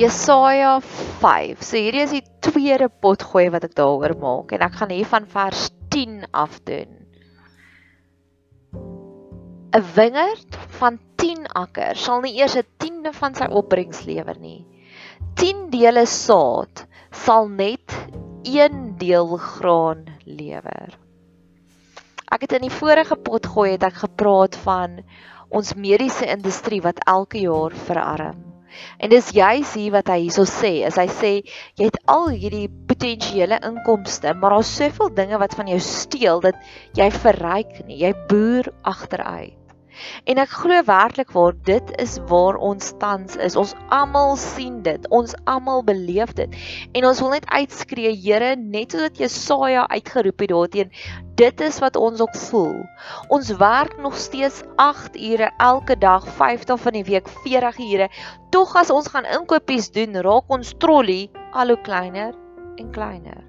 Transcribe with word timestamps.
Jesaja 0.00 0.78
5. 1.20 1.60
So 1.60 1.76
hierdie 1.76 2.06
is 2.06 2.12
die 2.14 2.24
tweede 2.40 2.86
potgooi 2.88 3.50
wat 3.52 3.66
ek 3.66 3.74
daaroor 3.76 4.14
maak 4.16 4.54
en 4.56 4.62
ek 4.64 4.78
gaan 4.80 4.94
hier 4.94 5.08
van 5.10 5.26
vers 5.28 5.66
10 5.92 6.24
af 6.32 6.56
doen. 6.64 6.94
'n 9.76 9.84
Wingerd 9.96 10.56
van 10.80 10.96
10 11.20 11.44
akker 11.52 12.00
sal 12.00 12.24
nie 12.24 12.32
eers 12.40 12.56
'n 12.56 12.64
tiende 12.80 13.12
van 13.12 13.36
sy 13.36 13.50
opbrengs 13.60 14.00
lewer 14.08 14.40
nie. 14.40 14.64
10 15.36 15.68
dele 15.68 16.06
saad 16.08 16.86
sal 17.12 17.52
net 17.52 17.92
1 18.48 18.96
deel 18.96 19.36
graan 19.36 20.06
lewer. 20.24 20.96
Ek 22.32 22.48
het 22.48 22.56
in 22.56 22.64
die 22.70 22.78
vorige 22.80 23.20
potgooi 23.20 23.72
het 23.76 23.84
ek 23.84 24.00
gepraat 24.06 24.56
van 24.64 25.02
ons 25.50 25.74
mediese 25.74 26.24
industrie 26.24 26.80
wat 26.80 27.04
elke 27.04 27.44
jaar 27.44 27.76
verarm. 27.90 28.49
En 28.98 29.12
dis 29.12 29.30
juis 29.36 29.74
hier 29.74 29.92
wat 29.94 30.10
hy 30.12 30.18
hierso 30.24 30.46
sê, 30.48 30.72
is 30.88 30.98
hy 31.00 31.06
sê 31.12 31.32
jy 31.78 31.88
het 31.88 32.00
al 32.10 32.30
hierdie 32.32 32.68
potensiële 32.90 33.60
inkomste, 33.66 34.34
maar 34.34 34.56
daar's 34.56 34.74
soveel 34.80 35.14
dinge 35.14 35.38
wat 35.42 35.54
van 35.58 35.70
jou 35.70 35.80
steel 35.84 36.44
dat 36.44 36.58
jy 36.98 37.10
verryk 37.20 37.80
nie. 37.86 38.00
Jy 38.04 38.14
boer 38.30 38.72
agteruit. 38.82 39.59
En 40.24 40.40
ek 40.42 40.52
glo 40.62 40.82
werklik 40.86 41.32
waar 41.36 41.54
dit 41.68 41.92
is 42.02 42.18
waar 42.30 42.56
ons 42.56 42.92
tans 42.98 43.36
is. 43.36 43.56
Ons 43.56 43.74
almal 43.88 44.36
sien 44.40 44.80
dit. 44.86 45.08
Ons 45.08 45.34
almal 45.44 45.84
beleef 45.84 46.32
dit. 46.38 46.56
En 46.92 47.06
ons 47.10 47.20
wil 47.20 47.34
net 47.36 47.48
uitskree, 47.48 48.12
Here, 48.20 48.54
net 48.56 48.92
soos 48.92 49.16
Jesaja 49.18 49.86
uitgeroep 49.88 50.40
het 50.40 50.50
daarteen, 50.50 50.90
dit 51.40 51.60
is 51.60 51.78
wat 51.80 51.96
ons 51.96 52.20
ook 52.20 52.36
voel. 52.36 52.82
Ons 53.28 53.52
werk 53.60 53.96
nog 54.02 54.16
steeds 54.16 54.62
8 54.76 55.16
ure 55.16 55.50
elke 55.58 55.96
dag, 55.98 56.26
5 56.40 56.66
dae 56.68 56.76
van 56.76 56.98
die 56.98 57.04
week, 57.04 57.28
40 57.44 57.78
ure. 57.86 58.10
Tog 58.50 58.74
as 58.76 58.90
ons 58.90 59.08
gaan 59.08 59.28
inkopies 59.28 59.90
doen, 59.94 60.20
raak 60.26 60.50
ons 60.52 60.74
trolly 60.78 61.30
al 61.52 61.74
hoe 61.74 61.80
kleiner 61.86 62.34
en 62.76 62.90
kleiner. 62.92 63.44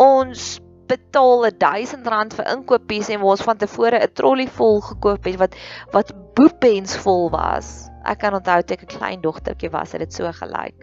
Ons 0.00 0.60
betaal 0.90 1.46
1000 1.62 2.10
rand 2.12 2.34
vir 2.38 2.50
inkopies 2.54 3.10
en 3.14 3.22
ons 3.32 3.44
van 3.46 3.58
tevore 3.60 4.00
'n 4.02 4.12
trolly 4.14 4.46
vol 4.58 4.80
gekoop 4.80 5.24
het 5.30 5.38
wat 5.42 5.54
wat 5.92 6.12
boepens 6.34 6.96
vol 7.04 7.30
was. 7.30 7.88
Ek 8.04 8.18
kan 8.18 8.34
onthou 8.34 8.62
toe 8.62 8.76
ek 8.76 8.82
'n 8.82 8.96
klein 8.98 9.20
dogtertjie 9.20 9.70
was, 9.70 9.92
het 9.92 10.00
dit 10.00 10.12
so 10.12 10.32
gelyk. 10.32 10.76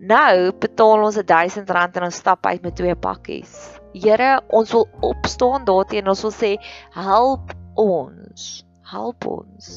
Nou 0.00 0.52
betaal 0.52 1.04
ons 1.04 1.20
1000 1.20 1.70
rand 1.70 1.96
en 1.96 2.08
ons 2.08 2.16
stap 2.16 2.46
uit 2.46 2.62
met 2.62 2.76
twee 2.76 2.94
pakkies. 2.94 3.78
Here, 3.92 4.40
ons 4.48 4.72
wil 4.72 4.88
opstaan 5.00 5.64
daarteen 5.64 6.04
en 6.04 6.14
ons 6.14 6.22
wil 6.22 6.32
sê 6.32 6.56
help 6.94 7.52
ons 7.76 8.64
help 8.90 9.26
ons. 9.30 9.68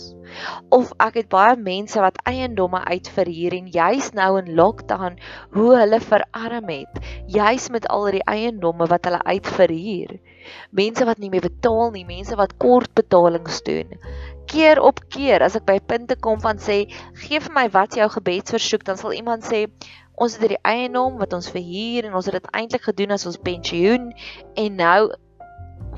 Of 0.74 0.92
ek 1.04 1.20
het 1.22 1.30
baie 1.32 1.56
mense 1.60 2.00
wat 2.02 2.20
eiendomme 2.30 2.82
uitverhuur 2.84 3.56
en 3.58 3.72
juis 3.74 4.12
nou 4.18 4.30
in 4.42 4.54
lockdown 4.58 5.18
hoe 5.56 5.70
hulle 5.78 6.00
verarm 6.04 6.70
het, 6.74 7.02
juis 7.28 7.70
met 7.74 7.88
al 7.94 8.10
die 8.18 8.26
eiendomme 8.30 8.90
wat 8.92 9.10
hulle 9.10 9.22
uitverhuur. 9.24 10.18
Mense 10.76 11.08
wat 11.08 11.22
nie 11.24 11.32
meer 11.34 11.46
betaal 11.46 11.94
nie, 11.96 12.06
mense 12.06 12.38
wat 12.40 12.58
kort 12.58 12.94
betalings 12.98 13.62
doen. 13.68 13.98
Keer 14.52 14.82
op 14.84 15.00
keer 15.14 15.46
as 15.46 15.56
ek 15.56 15.66
by 15.70 15.80
punte 15.80 16.18
kom 16.20 16.42
van 16.44 16.60
sê, 16.60 16.84
gee 17.24 17.40
vir 17.40 17.54
my 17.56 17.70
wat 17.74 17.96
jou 17.98 18.10
gebedsversoek, 18.18 18.84
dan 18.90 19.00
sal 19.00 19.16
iemand 19.16 19.48
sê 19.48 19.68
Ons 20.14 20.36
het 20.36 20.44
hierdie 20.46 20.62
eiendom 20.62 21.16
wat 21.18 21.32
ons 21.34 21.50
verhuur 21.50 22.06
en 22.06 22.14
ons 22.20 22.28
het 22.30 22.36
dit 22.38 22.50
eintlik 22.54 22.84
gedoen 22.86 23.16
as 23.16 23.26
ons 23.26 23.40
pensioen 23.42 24.12
en 24.62 24.76
nou 24.78 25.00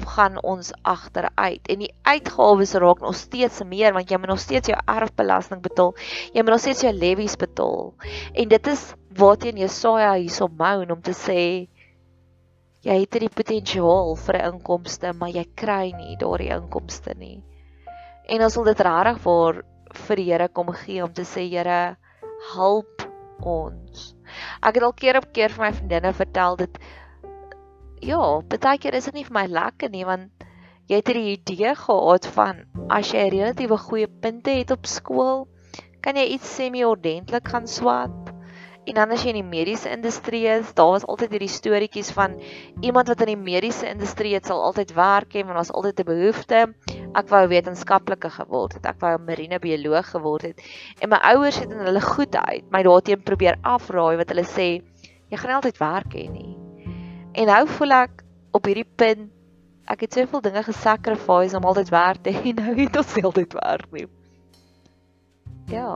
gaan 0.06 0.38
ons 0.44 0.72
agteruit 0.82 1.70
en 1.72 1.82
die 1.84 1.92
uitgawes 2.08 2.74
raak 2.82 3.02
nog 3.04 3.16
steeds 3.18 3.64
meer 3.68 3.94
want 3.96 4.12
jy 4.12 4.20
moet 4.22 4.34
nog 4.34 4.42
steeds 4.44 4.72
jou 4.72 4.78
erfbelasting 4.92 5.62
betaal. 5.66 5.94
Jy 6.34 6.44
moet 6.44 6.56
nog 6.56 6.64
steeds 6.64 6.86
jou 6.86 6.94
levies 6.94 7.38
betaal. 7.40 7.94
En 8.34 8.52
dit 8.54 8.68
is 8.68 8.84
waarteen 9.16 9.58
Jesaja 9.58 10.14
hierso 10.14 10.48
moan 10.48 10.92
om 10.92 11.02
te 11.02 11.16
sê 11.16 11.42
jy 12.86 12.96
het 13.02 13.18
hierdie 13.18 13.34
potensiaal 13.34 14.16
vir 14.16 14.38
'n 14.38 14.54
inkomste, 14.54 15.14
maar 15.14 15.30
jy 15.30 15.46
kry 15.56 15.92
nie 15.98 16.18
daardie 16.22 16.54
inkomste 16.54 17.16
nie. 17.18 17.42
En 18.30 18.42
ons 18.42 18.56
wil 18.56 18.66
dit 18.66 18.80
regtig 18.80 19.22
vir 19.22 19.64
vir 20.08 20.16
die 20.16 20.32
Here 20.32 20.48
kom 20.50 20.72
gee 20.74 21.04
om 21.04 21.14
te 21.14 21.24
sê 21.24 21.50
Here, 21.50 21.98
help 22.54 23.08
ons. 23.42 24.14
Ek 24.62 24.76
het 24.76 24.84
al 24.84 24.94
keer 24.94 25.18
op 25.18 25.32
keer 25.34 25.50
vir 25.50 25.66
my 25.66 25.72
vriendinne 25.74 26.14
vertel 26.14 26.56
dit 26.56 26.80
ja, 28.02 28.42
baie 28.42 28.78
keer 28.78 28.94
is 28.94 29.06
dit 29.06 29.14
nie 29.14 29.26
vir 29.28 29.34
my 29.34 29.46
lekker 29.48 29.90
nie 29.90 30.06
want 30.06 30.32
jy 30.90 31.00
het 31.00 31.08
hierdie 31.10 31.34
idee 31.34 31.74
gehad 31.80 32.28
van 32.36 32.64
as 32.94 33.10
jy 33.14 33.26
relatiewe 33.34 33.78
goeie 33.78 34.08
punte 34.08 34.54
het 34.54 34.72
op 34.72 34.86
skool, 34.86 35.48
kan 36.06 36.18
jy 36.20 36.28
iets 36.36 36.52
semi-ordentlik 36.60 37.48
gaan 37.50 37.66
swat. 37.68 38.34
En 38.86 39.00
dan 39.00 39.14
as 39.16 39.24
jy 39.26 39.32
in 39.34 39.40
die 39.40 39.48
mediese 39.48 39.90
industrie 39.90 40.44
is, 40.46 40.70
daar 40.78 40.92
was 40.94 41.08
altyd 41.10 41.32
hierdie 41.34 41.50
storieetjies 41.50 42.12
van 42.14 42.36
iemand 42.86 43.10
wat 43.10 43.24
in 43.26 43.32
die 43.32 43.40
mediese 43.40 43.88
industrie 43.90 44.36
het, 44.36 44.46
sal 44.46 44.62
altyd 44.62 44.94
werk 44.94 45.34
hê 45.34 45.42
want 45.42 45.58
daar's 45.58 45.74
altyd 45.74 46.04
'n 46.04 46.10
behoefte. 46.12 46.60
Ek 47.16 47.32
wou 47.34 47.48
wetenskaplike 47.50 48.30
geword 48.30 48.78
het, 48.78 48.86
ek 48.86 49.00
wou 49.02 49.16
'n 49.18 49.26
marine 49.26 49.60
bioloog 49.60 50.12
geword 50.12 50.44
het. 50.52 50.62
En 51.02 51.10
my 51.10 51.18
ouers 51.34 51.58
het 51.58 51.72
in 51.72 51.82
hulle 51.82 52.02
goedheid 52.02 52.70
my 52.70 52.84
daarteen 52.84 53.24
probeer 53.24 53.58
afraai 53.64 54.18
wat 54.18 54.30
hulle 54.30 54.46
sê, 54.46 54.86
jy 55.32 55.38
gaan 55.38 55.58
altyd 55.58 55.78
werk 55.80 56.14
hê 56.14 56.30
nie. 56.30 56.65
En 57.36 57.50
nou 57.52 57.64
voel 57.68 57.92
ek 57.92 58.22
op 58.56 58.68
hierdie 58.70 58.88
punt 58.88 59.32
ek 59.92 60.06
het 60.06 60.16
soveel 60.16 60.42
dinge 60.42 60.62
gesacrifice 60.64 61.58
om 61.58 61.66
altyd 61.68 61.90
werk 61.92 62.22
te 62.24 62.32
hê 62.32 62.54
nou 62.60 62.76
het 62.78 62.96
ons 63.02 63.18
altyd 63.30 63.56
werk 63.58 63.90
nie. 63.92 64.06
Ja, 65.68 65.90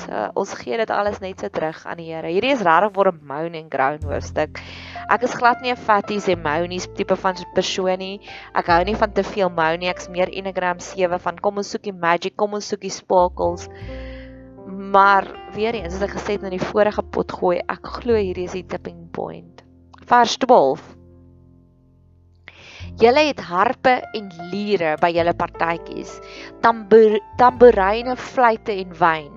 so 0.00 0.22
ons 0.40 0.54
gee 0.56 0.78
dit 0.80 0.92
alles 0.94 1.18
net 1.20 1.42
so 1.42 1.50
terug 1.52 1.82
aan 1.84 1.98
die 2.00 2.06
Here. 2.08 2.30
Hierdie 2.30 2.54
is 2.54 2.62
regtig 2.64 2.94
vir 2.96 3.10
'n 3.10 3.20
moan 3.28 3.58
and 3.60 3.74
groan 3.74 4.06
hoofstuk. 4.08 4.62
Ek 5.10 5.26
is 5.28 5.34
glad 5.34 5.60
nie 5.60 5.74
'n 5.74 5.84
fatties 5.88 6.28
en 6.32 6.40
moanies 6.46 6.88
tipe 6.96 7.16
van 7.24 7.44
persoon 7.58 7.98
nie. 7.98 8.20
Ek 8.54 8.72
hou 8.72 8.82
nie 8.84 8.96
van 8.96 9.12
te 9.12 9.22
veel 9.22 9.50
moan 9.50 9.78
nie. 9.80 9.90
Ek's 9.92 10.08
meer 10.08 10.32
Enneagram 10.32 10.80
7 10.80 11.18
van 11.18 11.36
kom 11.36 11.58
ons 11.58 11.70
soekie 11.70 11.92
magic, 11.92 12.36
kom 12.36 12.54
ons 12.54 12.68
soekie 12.68 12.90
sparkles. 12.90 13.68
Maar 14.66 15.28
weer 15.52 15.74
eens, 15.74 15.92
soos 15.92 16.08
ek 16.08 16.16
gesê 16.16 16.38
het 16.38 16.42
in 16.42 16.56
die 16.56 16.68
vorige 16.72 17.02
pot 17.02 17.32
gooi, 17.32 17.58
ek 17.68 17.84
glo 17.98 18.14
hierdie 18.14 18.44
is 18.46 18.52
die 18.52 18.66
tipping 18.66 19.10
point 19.10 19.55
vers 20.06 20.36
12. 20.38 20.82
Julle 22.96 23.26
het 23.28 23.40
harpe 23.44 23.98
en 24.16 24.28
liere 24.52 24.94
by 25.02 25.10
julle 25.12 25.34
partytjies, 25.36 26.14
tamboer, 26.64 27.18
tamboerine, 27.40 28.14
fluitte 28.16 28.72
en 28.72 28.94
wyn, 28.96 29.32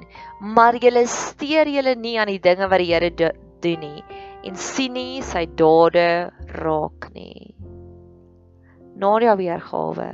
maar 0.56 0.78
julle 0.80 1.04
steur 1.12 1.68
julle 1.68 1.96
nie 2.00 2.16
aan 2.22 2.32
die 2.32 2.40
dinge 2.40 2.70
wat 2.72 2.80
die 2.80 2.92
Here 2.94 3.10
do, 3.12 3.34
doen 3.60 3.84
nie 3.84 4.04
en 4.48 4.56
sien 4.56 4.94
nie 4.96 5.20
sy 5.26 5.44
dade 5.60 6.32
raak 6.62 7.10
nie. 7.12 7.52
Nadia 9.00 9.36
weergawe. 9.40 10.08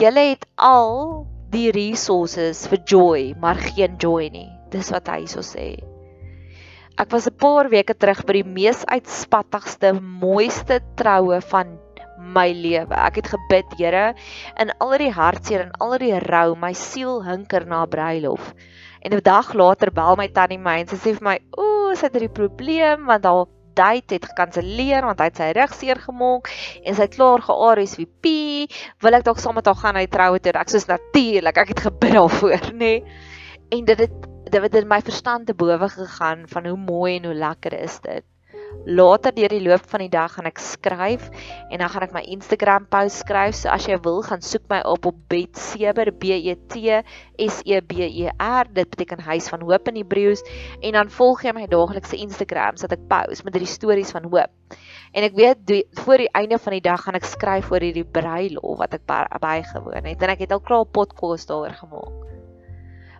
Julle 0.00 0.24
het 0.30 0.46
al 0.56 1.26
die 1.52 1.68
resources 1.74 2.64
vir 2.70 2.84
joy, 2.88 3.22
maar 3.40 3.60
geen 3.60 3.98
joy 4.00 4.30
nie. 4.32 4.48
Dis 4.72 4.92
wat 4.94 5.10
hy 5.12 5.24
so 5.28 5.44
sê. 5.44 5.74
Ek 7.00 7.08
was 7.16 7.26
'n 7.26 7.36
paar 7.40 7.70
weke 7.72 7.94
terug 7.96 8.26
by 8.28 8.34
die 8.42 8.48
mees 8.56 8.82
uitspattigste, 8.84 9.94
mooiste 9.96 10.82
troue 11.00 11.38
van 11.48 11.78
my 12.20 12.50
lewe. 12.52 12.92
Ek 12.92 13.22
het 13.22 13.30
gebid, 13.32 13.70
Here, 13.78 14.14
in 14.60 14.72
al 14.84 14.98
die 15.00 15.08
hartseer 15.08 15.62
en 15.62 15.70
al 15.80 15.96
die 16.02 16.18
rou, 16.26 16.52
my 16.60 16.74
siel 16.76 17.22
hinker 17.24 17.64
na 17.64 17.86
bruilof. 17.86 18.52
En 19.00 19.14
'n 19.16 19.22
dag 19.24 19.54
later 19.54 19.90
bel 19.90 20.16
my 20.16 20.28
tannie 20.28 20.58
my 20.58 20.80
en 20.80 20.88
sy 20.88 20.96
sê 20.96 21.14
vir 21.16 21.24
my, 21.24 21.38
"Ooh, 21.56 21.94
sy 21.96 22.06
het 22.06 22.20
'n 22.20 22.28
probleem 22.28 23.06
want 23.06 23.24
haar 23.24 23.46
date 23.74 24.14
het 24.14 24.24
gekanselleer 24.24 25.02
want 25.02 25.20
hy 25.20 25.24
het 25.24 25.36
sy 25.36 25.52
rug 25.56 25.72
seer 25.72 25.96
gemaak 25.96 26.50
en 26.84 26.94
sy 26.94 27.02
het 27.02 27.14
klaar 27.14 27.40
ge-RSVP. 27.40 28.68
Wil 29.00 29.14
ek 29.14 29.24
dalk 29.24 29.38
saam 29.38 29.54
met 29.54 29.64
haar 29.64 29.74
gaan 29.74 29.94
na 29.94 30.00
die 30.00 30.16
troue 30.16 30.38
toe?" 30.38 30.52
Ek 30.52 30.68
sê 30.68 30.86
natuurlik, 30.86 31.56
ek 31.56 31.68
het 31.68 31.80
gebid 31.80 32.12
daarvoor, 32.12 32.72
nê. 32.72 32.78
Nee. 32.78 33.04
En 33.70 33.84
dit 33.84 33.98
het 33.98 34.39
dit 34.50 34.62
het 34.62 34.74
in 34.82 34.88
my 34.90 35.00
verstand 35.06 35.46
te 35.46 35.54
bowe 35.54 35.88
gegaan 35.88 36.44
van 36.50 36.66
hoe 36.66 36.76
mooi 36.76 37.16
en 37.16 37.30
hoe 37.30 37.34
lekker 37.34 37.74
is 37.80 38.00
dit. 38.02 38.24
Later 38.86 39.34
deur 39.34 39.50
die 39.50 39.62
loop 39.62 39.82
van 39.90 40.02
die 40.04 40.10
dag 40.10 40.32
gaan 40.36 40.46
ek 40.48 40.60
skryf 40.62 41.26
en 41.70 41.82
dan 41.82 41.90
gaan 41.90 42.04
ek 42.06 42.14
my 42.14 42.22
Instagram 42.32 42.86
post 42.90 43.24
skryf. 43.24 43.56
So 43.58 43.70
as 43.70 43.86
jy 43.86 43.98
wil, 44.04 44.22
gaan 44.26 44.42
soek 44.46 44.64
my 44.70 44.80
op 44.88 45.08
op 45.10 45.18
Betseber 45.30 46.12
B 46.14 46.32
E 46.38 46.54
T 46.70 47.02
S 47.46 47.60
E 47.66 47.80
B 47.82 48.06
E 48.06 48.30
R. 48.30 48.70
Dit 48.72 48.90
beteken 48.94 49.22
huis 49.26 49.50
van 49.52 49.66
hoop 49.66 49.90
in 49.90 50.00
Hebreëus 50.00 50.44
en 50.80 50.98
dan 50.98 51.12
volg 51.18 51.44
jy 51.44 51.54
my 51.56 51.66
daaglikse 51.70 52.18
Instagram 52.22 52.78
sodat 52.80 52.98
ek 52.98 53.06
post 53.10 53.44
met 53.46 53.58
die 53.58 53.68
stories 53.68 54.14
van 54.16 54.30
hoop. 54.30 54.78
En 55.12 55.26
ek 55.26 55.34
weet 55.34 55.66
die, 55.66 55.82
voor 56.04 56.22
die 56.22 56.30
einde 56.38 56.58
van 56.62 56.78
die 56.78 56.84
dag 56.86 57.02
gaan 57.04 57.18
ek 57.18 57.26
skryf 57.26 57.70
oor 57.74 57.82
hierdie 57.82 58.06
bruilof 58.06 58.78
wat 58.80 58.94
ek 58.98 59.06
bygewoon 59.42 60.12
het 60.14 60.22
en 60.22 60.36
ek 60.36 60.46
het 60.46 60.54
al 60.54 60.62
klaar 60.62 60.86
'n 60.86 60.94
podcast 60.94 61.50
daaroor 61.50 61.74
gemaak. 61.74 62.39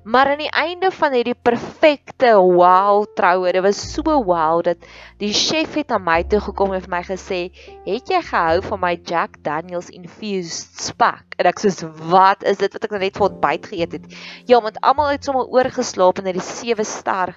Maar 0.02 0.30
aan 0.32 0.40
die 0.40 0.50
einde 0.56 0.88
van 0.96 1.12
hierdie 1.12 1.36
perfekte 1.36 2.30
wow 2.40 3.04
troue, 3.14 3.50
dit 3.52 3.60
was 3.60 3.80
so 3.92 4.14
wow 4.24 4.62
dat 4.64 4.80
die 5.20 5.32
chef 5.36 5.74
het 5.76 5.90
aan 5.92 6.06
my 6.06 6.22
toe 6.24 6.38
gekom 6.40 6.72
en 6.72 6.80
vir 6.80 6.92
my 6.94 7.02
gesê, 7.04 7.40
"Het 7.84 8.08
jy 8.08 8.20
gehou 8.24 8.62
van 8.62 8.80
my 8.80 8.94
Jack 9.04 9.36
Daniel's 9.44 9.90
infused 9.92 10.80
spek?" 10.80 11.36
En 11.36 11.44
ek 11.44 11.60
sê, 11.60 11.68
"Wat 12.08 12.42
is 12.44 12.56
dit 12.56 12.72
wat 12.72 12.84
ek 12.84 12.90
nou 12.90 13.00
net 13.00 13.16
vir 13.16 13.28
ontbyt 13.28 13.66
geëet 13.66 13.92
het?" 13.92 14.06
Ja, 14.46 14.60
want 14.60 14.80
almal 14.80 15.10
het 15.10 15.24
sommer 15.24 15.44
oorgeslaap 15.44 16.18
in 16.18 16.24
hierdie 16.24 16.48
7 16.48 16.84
ster 16.84 17.36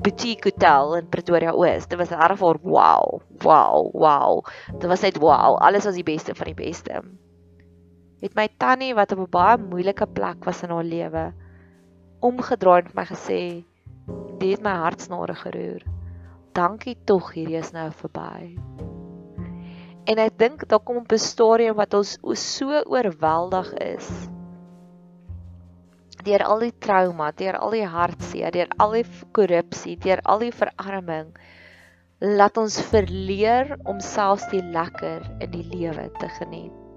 boutique 0.00 0.48
hotel 0.48 0.96
in 0.96 1.08
Pretoria 1.08 1.52
Oos. 1.52 1.86
Dit 1.86 1.98
was 1.98 2.08
regtig 2.08 2.40
wow, 2.62 3.20
wow, 3.42 3.92
wow. 3.92 4.44
Dit 4.72 4.88
was 4.88 5.00
net 5.00 5.18
wow. 5.18 5.58
Alles 5.60 5.84
was 5.84 5.94
die 5.94 6.02
beste 6.02 6.34
van 6.34 6.46
die 6.46 6.54
beste. 6.54 7.02
Het 8.20 8.34
my 8.34 8.48
tannie 8.56 8.94
wat 8.94 9.12
op 9.12 9.18
'n 9.18 9.30
baie 9.30 9.58
moeilike 9.58 10.06
plek 10.06 10.44
was 10.44 10.62
in 10.62 10.70
haar 10.70 10.84
lewe 10.84 11.32
omgedraai 12.20 12.82
en 12.82 12.88
vir 12.90 12.98
my 13.00 13.06
gesê 13.10 13.42
dit 14.38 14.50
het 14.54 14.62
my 14.62 14.74
hartsnare 14.84 15.34
geroer. 15.34 15.84
Dankie 16.54 16.96
tog, 17.04 17.32
hierdie 17.34 17.58
is 17.58 17.72
nou 17.74 17.90
verby. 18.00 18.56
En 20.08 20.18
ek 20.22 20.38
dink 20.40 20.66
daar 20.68 20.80
kom 20.80 21.04
'n 21.04 21.18
stadium 21.18 21.76
wat 21.76 21.94
ons 21.94 22.18
so 22.34 22.82
oorweldig 22.86 23.72
is 23.74 24.28
deur 26.24 26.44
al 26.44 26.58
die 26.64 26.74
trauma, 26.84 27.30
deur 27.32 27.56
al 27.56 27.70
die 27.76 27.86
hartseer, 27.86 28.50
deur 28.52 28.68
al 28.82 28.96
die 28.98 29.04
korrupsie, 29.32 29.96
deur 29.96 30.20
al 30.24 30.42
die 30.44 30.52
verarming, 30.52 31.30
laat 32.20 32.58
ons 32.58 32.80
verleer 32.90 33.76
om 33.86 34.00
selfs 34.00 34.48
die 34.50 34.62
lekker 34.74 35.22
in 35.38 35.50
die 35.54 35.64
lewe 35.70 36.08
te 36.18 36.28
geniet. 36.40 36.87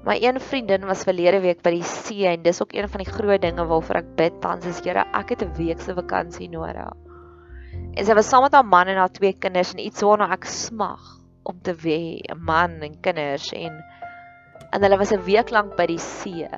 My 0.00 0.16
een 0.16 0.40
vriendin 0.40 0.86
was 0.88 1.02
verlede 1.04 1.42
week 1.44 1.58
by 1.60 1.74
die 1.74 1.84
see 1.84 2.24
en 2.24 2.40
dis 2.42 2.62
ook 2.62 2.72
een 2.72 2.88
van 2.88 3.02
die 3.02 3.12
groot 3.12 3.42
dinge 3.42 3.66
waarvoor 3.68 3.98
ek 4.00 4.14
bid 4.16 4.38
tans 4.40 4.64
is 4.64 4.80
Here, 4.80 5.04
ek 5.12 5.34
het 5.34 5.42
'n 5.44 5.52
week 5.58 5.80
se 5.80 5.92
vakansie 5.94 6.48
nodig. 6.48 6.88
En 7.94 8.04
sy 8.06 8.14
was 8.14 8.28
saam 8.28 8.42
met 8.42 8.54
haar 8.56 8.64
man 8.64 8.88
en 8.88 8.96
haar 8.96 9.12
twee 9.12 9.32
kinders 9.32 9.74
en 9.74 9.84
iets 9.84 10.00
waarna 10.00 10.32
ek 10.32 10.44
smag 10.44 11.20
om 11.44 11.60
te 11.60 11.74
hê, 11.74 12.22
'n 12.32 12.40
man 12.40 12.80
en 12.80 13.00
kinders 13.00 13.52
en 13.52 13.84
en 14.72 14.82
hulle 14.82 14.96
was 14.96 15.12
'n 15.12 15.24
week 15.24 15.50
lank 15.50 15.76
by 15.76 15.86
die 15.86 15.98
see. 15.98 16.48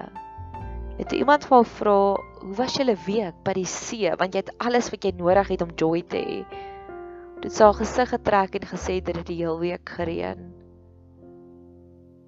Het 0.98 1.12
iemand 1.12 1.44
vir 1.44 1.56
haar 1.56 1.64
vra, 1.64 2.16
"Hoe 2.40 2.54
was 2.54 2.76
julle 2.76 2.96
week 3.06 3.34
by 3.44 3.52
die 3.52 3.66
see? 3.66 4.10
Want 4.16 4.34
jy 4.34 4.38
het 4.38 4.58
alles 4.58 4.90
wat 4.90 5.04
jy 5.04 5.12
nodig 5.16 5.48
het 5.48 5.62
om 5.62 5.74
joy 5.76 6.02
te 6.02 6.16
hê." 6.16 6.44
Dit 7.40 7.52
sou 7.52 7.72
gesig 7.72 8.08
getrek 8.08 8.54
en 8.54 8.68
gesê 8.68 9.02
dit 9.02 9.16
het 9.16 9.26
die 9.26 9.36
hele 9.36 9.58
week 9.58 9.88
gereën. 9.88 10.61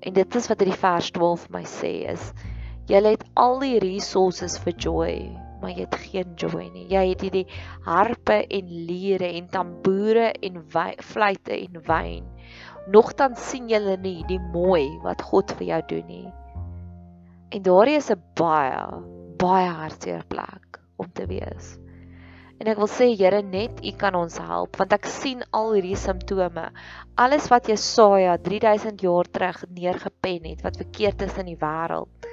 En 0.04 0.12
dit 0.12 0.36
is 0.36 0.48
wat 0.50 0.60
hierdie 0.60 0.76
vers 0.76 1.08
12 1.16 1.46
vir 1.46 1.54
my 1.56 1.64
sê 1.68 1.92
is 2.12 2.28
jy 2.90 3.00
het 3.06 3.24
al 3.40 3.56
die 3.62 3.78
resources 3.80 4.58
vir 4.60 4.74
joy, 4.76 5.14
maar 5.62 5.72
jy 5.72 5.86
het 5.86 5.96
geen 6.02 6.34
joy 6.36 6.66
nie. 6.74 6.84
Jy 6.92 7.04
het 7.14 7.22
hierdie 7.24 7.46
harpe 7.86 8.36
en 8.44 8.72
liere 8.90 9.30
en 9.38 9.48
tamboere 9.48 10.26
en 10.44 10.60
fluitte 10.68 11.56
en 11.56 11.80
wyn. 11.88 12.26
Nogtans 12.92 13.40
sien 13.48 13.70
julle 13.72 13.96
nie 14.02 14.20
die 14.28 14.40
mooi 14.52 14.90
wat 15.06 15.24
God 15.24 15.56
vir 15.56 15.70
jou 15.70 15.80
doen 15.94 16.06
nie. 16.10 16.28
En 17.56 17.64
daar 17.64 17.88
is 17.88 18.10
'n 18.10 18.20
baie 18.36 18.84
baie 19.40 19.68
hartseer 19.68 20.24
plek 20.28 20.80
om 20.96 21.08
te 21.12 21.26
wees. 21.26 21.78
En 22.64 22.70
ek 22.72 22.78
wil 22.81 22.88
sê 22.88 23.06
Here 23.12 23.43
net 23.44 23.82
U 23.84 23.90
kan 24.00 24.14
ons 24.16 24.38
help 24.40 24.78
want 24.81 24.93
ek 24.96 25.05
sien 25.05 25.43
al 25.58 25.75
hierdie 25.75 25.99
simptome. 26.00 26.62
Alles 27.20 27.50
wat 27.52 27.66
Jesaja 27.69 28.38
3000 28.40 29.02
jaar 29.05 29.28
terug 29.28 29.58
neergepen 29.69 30.46
het 30.49 30.62
wat 30.64 30.78
verkeerd 30.81 31.26
is 31.26 31.37
in 31.43 31.50
die 31.50 31.58
wêreld. 31.61 32.28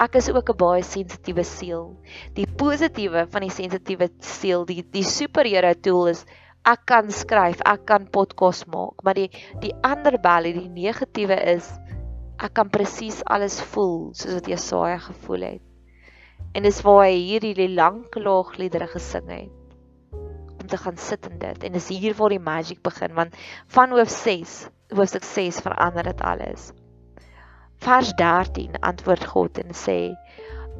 Ek 0.00 0.16
is 0.16 0.30
ook 0.32 0.48
'n 0.54 0.56
baie 0.62 0.84
sensitiewe 0.92 1.44
siel. 1.44 1.84
Die 2.38 2.46
positiewe 2.62 3.26
van 3.34 3.44
die 3.44 3.52
sensitiewe 3.52 4.08
siel, 4.30 4.64
die 4.64 4.80
die 4.80 5.04
superhero 5.04 5.74
tool 5.74 6.08
is 6.14 6.24
ek 6.64 6.86
kan 6.88 7.12
skryf, 7.12 7.60
ek 7.60 7.84
kan 7.84 8.08
podcast 8.08 8.64
maak, 8.72 9.04
maar 9.04 9.20
die 9.20 9.28
die 9.60 9.74
ander 9.82 10.16
balie, 10.16 10.54
die 10.56 10.72
negatiewe 10.72 11.36
is 11.52 11.68
ek 12.40 12.54
kan 12.54 12.72
presies 12.72 13.20
alles 13.26 13.60
voel 13.60 14.14
soos 14.14 14.40
wat 14.40 14.48
Jesaja 14.48 14.96
gevoel 15.04 15.46
het. 15.50 15.62
En 16.54 16.62
dis 16.62 16.80
waar 16.80 17.04
hy 17.04 17.14
hierdie 17.20 17.68
lang 17.76 18.06
klaagliedere 18.08 18.88
gesing 18.96 19.28
het 19.28 19.65
om 20.66 20.72
te 20.72 20.82
gaan 20.82 20.96
sit 20.98 21.26
in 21.30 21.38
dit. 21.38 21.64
En 21.64 21.72
dis 21.72 21.88
hier 21.88 22.14
waar 22.18 22.34
die 22.34 22.42
magie 22.42 22.78
begin 22.82 23.14
want 23.14 23.38
van 23.70 23.94
hoof 23.94 24.10
6, 24.10 24.56
hoofstuk 24.98 25.24
6 25.24 25.62
verander 25.62 26.10
dit 26.10 26.20
alles. 26.20 26.72
Vers 27.86 28.12
13 28.18 28.80
antwoord 28.80 29.24
God 29.24 29.58
en 29.62 29.74
sê: 29.76 30.16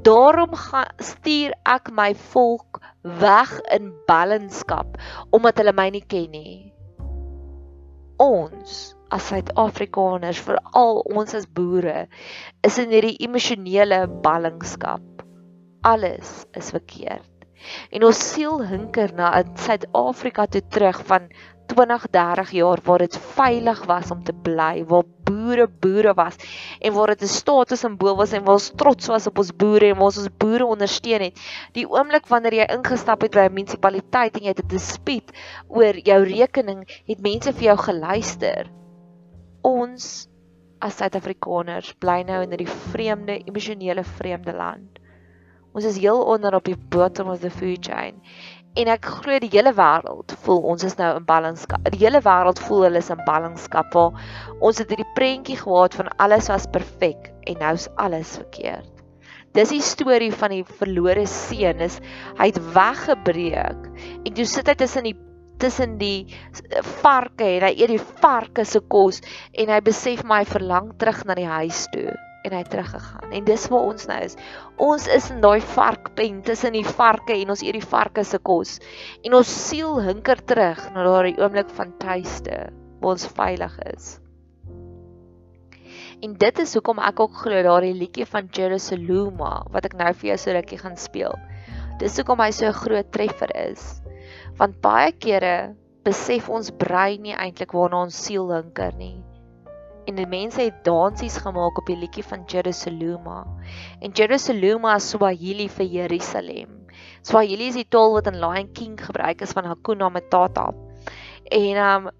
"Daarom 0.02 0.54
gaan 0.54 0.90
stuur 0.96 1.54
ek 1.62 1.90
my 1.92 2.14
volk 2.32 2.80
weg 3.02 3.60
in 3.78 3.92
ballingskap 4.06 4.98
omdat 5.30 5.62
hulle 5.62 5.72
my 5.72 5.88
nie 5.90 6.04
ken 6.06 6.30
nie." 6.30 6.72
Ons 8.18 8.96
as 9.10 9.28
Suid-Afrikaners, 9.28 10.40
veral 10.40 11.04
ons 11.14 11.34
as 11.34 11.46
boere, 11.46 12.08
is 12.64 12.78
in 12.78 12.90
hierdie 12.90 13.18
emosionele 13.22 14.06
ballingskap 14.08 15.22
alles 15.86 16.46
is 16.58 16.72
verkeerd. 16.74 17.35
En 17.90 18.04
ons 18.04 18.32
siel 18.32 18.62
hinker 18.64 19.14
na 19.14 19.32
Suid-Afrika 19.54 20.46
toe 20.46 20.62
terug 20.68 21.02
van 21.06 21.28
20, 21.66 22.06
30 22.10 22.50
jaar 22.50 22.80
waar 22.84 22.98
dit 22.98 23.16
veilig 23.34 23.84
was 23.84 24.10
om 24.10 24.22
te 24.24 24.32
bly, 24.32 24.84
waar 24.86 25.04
boere 25.26 25.66
boere 25.68 26.14
was 26.14 26.36
en 26.80 26.92
waar 26.94 27.12
dit 27.14 27.22
'n 27.22 27.26
status 27.26 27.80
simbool 27.80 28.16
was 28.16 28.32
en 28.32 28.44
waar 28.44 28.58
ons 28.60 28.72
trots 28.76 29.06
was 29.06 29.26
op 29.26 29.38
ons 29.38 29.56
boere 29.56 29.88
en 29.88 29.96
waar 29.96 30.10
ons 30.10 30.18
ons 30.18 30.36
boere 30.38 30.64
ondersteun 30.64 31.20
het. 31.20 31.40
Die 31.72 31.88
oomblik 31.88 32.26
wanneer 32.26 32.54
jy 32.54 32.66
ingestap 32.76 33.22
het 33.22 33.32
by 33.32 33.48
'n 33.48 33.54
munisipaliteit 33.54 34.36
en 34.36 34.42
jy 34.42 34.48
het 34.48 34.64
'n 34.64 34.68
dispuut 34.68 35.32
oor 35.68 35.94
jou 35.94 36.22
rekening, 36.22 36.86
het 37.06 37.20
mense 37.20 37.52
vir 37.52 37.62
jou 37.62 37.76
geluister. 37.76 38.70
Ons 39.62 40.28
as 40.80 40.96
Suid-Afrikaners 40.96 41.94
bly 41.98 42.22
nou 42.22 42.42
in 42.42 42.50
hierdie 42.50 42.74
vreemde, 42.92 43.42
emosionele 43.48 44.04
vreemde 44.04 44.52
land. 44.52 44.95
Ons 45.76 45.84
is 45.84 45.98
heel 46.00 46.22
onder 46.24 46.54
op 46.56 46.64
die 46.64 46.78
bottom 46.88 47.28
of 47.28 47.42
the 47.42 47.50
food 47.52 47.84
chain. 47.84 48.16
En 48.80 48.88
ek 48.88 49.04
glo 49.18 49.36
die 49.44 49.50
hele 49.52 49.74
wêreld 49.76 50.32
voel 50.44 50.62
ons 50.72 50.84
is 50.88 50.94
nou 50.96 51.10
in 51.18 51.24
ballingskap. 51.28 51.84
Die 51.92 52.00
hele 52.00 52.22
wêreld 52.24 52.62
voel 52.64 52.86
hulle 52.86 53.02
is 53.04 53.10
in 53.12 53.20
ballingskap 53.26 53.96
ons 54.00 54.80
het 54.80 54.88
hierdie 54.88 55.08
prentjie 55.18 55.58
gehad 55.60 55.96
van 55.98 56.08
alles 56.24 56.48
was 56.48 56.64
perfek 56.72 57.28
en 57.44 57.60
nou 57.60 57.74
is 57.76 57.88
alles 58.00 58.32
verkeerd. 58.40 59.02
Dis 59.56 59.74
die 59.74 59.82
storie 59.84 60.32
van 60.32 60.54
die 60.56 60.62
verlore 60.80 61.26
seun 61.28 61.84
is 61.84 61.98
hy 62.40 62.48
het 62.48 62.60
weggebreek 62.72 63.90
en 64.24 64.32
toe 64.32 64.48
sit 64.48 64.72
hy 64.72 64.76
tussen 64.80 65.10
die 65.10 65.16
tussen 65.60 65.98
die 66.00 66.28
varke 67.02 67.48
en 67.58 67.68
hy 67.68 67.74
eet 67.76 67.92
die 67.92 68.06
varke 68.24 68.64
se 68.68 68.80
kos 68.92 69.20
en 69.52 69.72
hy 69.72 69.82
besef 69.84 70.24
my 70.24 70.40
verlang 70.48 70.94
terug 71.00 71.20
na 71.28 71.36
die 71.36 71.48
huis 71.48 71.84
toe 71.92 72.16
en 72.46 72.54
hy 72.54 72.62
het 72.62 72.70
teruggegaan. 72.72 73.30
En 73.34 73.46
dis 73.46 73.68
waar 73.72 73.88
ons 73.92 74.06
nou 74.10 74.18
is. 74.24 74.36
Ons 74.82 75.06
is 75.12 75.30
in 75.34 75.40
daai 75.44 75.60
varkpen 75.74 76.42
tussen 76.46 76.76
die 76.76 76.86
varke 76.86 77.34
en 77.34 77.50
ons 77.54 77.64
eet 77.64 77.78
die 77.78 77.88
varke 77.94 78.24
se 78.24 78.38
kos. 78.38 78.76
En 79.26 79.34
ons 79.38 79.56
siel 79.68 79.98
hinker 80.06 80.42
terug 80.46 80.84
na 80.94 81.06
daardie 81.06 81.36
oomblik 81.40 81.72
van 81.78 81.96
tuiste 82.02 82.68
waar 83.00 83.16
ons 83.16 83.26
veilig 83.36 83.74
is. 83.92 84.14
En 86.24 86.32
dit 86.40 86.60
is 86.62 86.72
hoekom 86.78 87.00
ek 87.04 87.20
ook 87.20 87.34
glo 87.42 87.62
daardie 87.66 87.94
liedjie 87.96 88.24
van 88.30 88.48
Jerusalem 88.48 89.36
wat 89.74 89.84
ek 89.84 89.98
nou 89.98 90.12
vir 90.14 90.30
jou 90.32 90.38
so 90.40 90.54
rukkie 90.56 90.80
gaan 90.80 90.96
speel. 90.96 91.34
Dis 92.00 92.16
hoekom 92.16 92.40
hy 92.40 92.50
so 92.52 92.68
'n 92.68 92.80
groot 92.82 93.10
treffer 93.12 93.52
is. 93.56 94.00
Want 94.56 94.80
baie 94.80 95.12
kere 95.12 95.74
besef 96.04 96.48
ons 96.48 96.70
brein 96.70 97.22
nie 97.22 97.34
eintlik 97.34 97.72
waarna 97.74 98.06
ons 98.06 98.24
siel 98.24 98.48
hinker 98.52 98.94
nie. 98.96 99.20
En 100.06 100.14
die 100.14 100.26
mense 100.26 100.62
het 100.62 100.84
dansies 100.86 101.36
gemaak 101.42 101.78
op 101.80 101.88
die 101.90 101.96
liedjie 101.98 102.24
van 102.24 102.44
Jerusalem. 102.46 103.26
En 104.00 104.12
Jerusalem 104.14 104.86
is 104.94 105.08
Swahili 105.10 105.68
vir 105.68 105.86
Jerusalem. 105.86 106.76
Swahili 107.26 107.72
is 107.72 107.78
die 107.80 107.88
taal 107.90 108.14
wat 108.14 108.30
in 108.30 108.38
Lion 108.38 108.70
King 108.72 108.94
gebruik 109.02 109.42
is 109.42 109.54
van 109.56 109.66
Hakuna 109.66 110.08
Matata. 110.08 110.70
En 111.50 111.82
um 111.82 112.10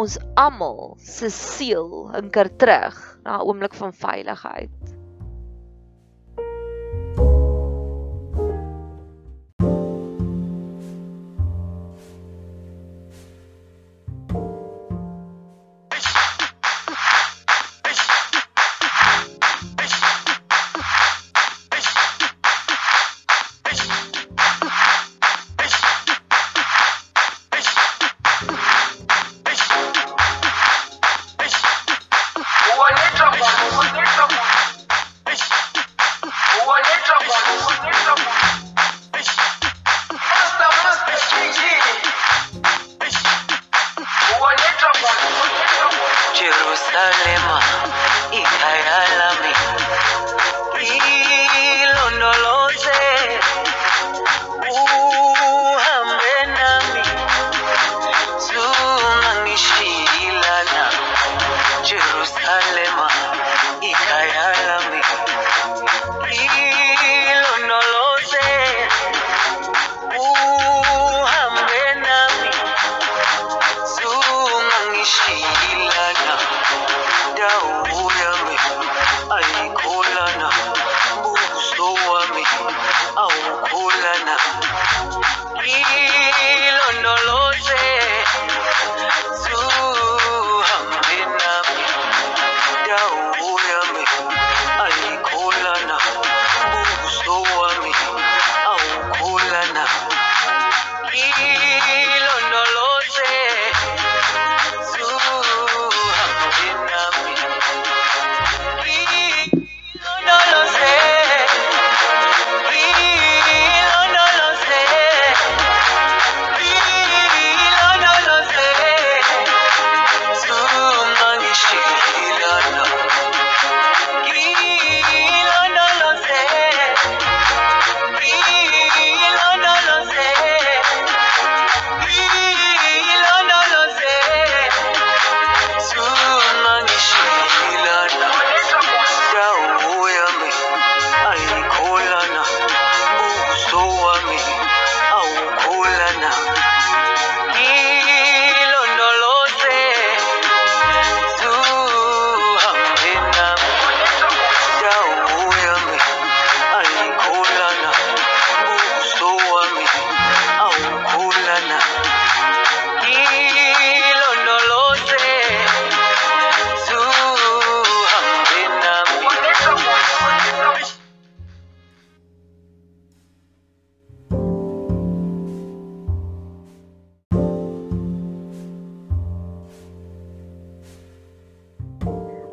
ons 0.00 0.16
almal 0.38 0.96
se 1.02 1.28
siel 1.34 2.08
hinker 2.14 2.48
terug 2.56 2.96
na 3.24 3.38
'n 3.38 3.46
oomblik 3.46 3.74
van 3.74 3.92
veiligheid. 3.92 4.99
Salema 46.88 47.79